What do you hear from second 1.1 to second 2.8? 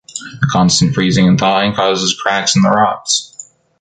and thawing causes cracks in the